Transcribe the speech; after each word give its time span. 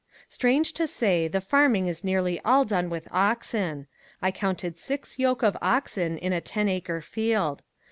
Strange 0.27 0.73
to 0.73 0.87
say 0.87 1.27
the 1.27 1.39
farming 1.39 1.85
is 1.85 2.03
nearly 2.03 2.41
all 2.43 2.65
done 2.65 2.89
with 2.89 3.07
oxen. 3.11 3.85
I 4.19 4.31
counted 4.31 4.79
six 4.79 5.19
yoke 5.19 5.43
of 5.43 5.55
oxen 5.61 6.17
in 6.17 6.33
a 6.33 6.41
ten 6.41 6.67
acre 6.67 7.01
field. 7.01 7.61